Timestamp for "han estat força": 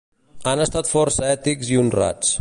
0.51-1.29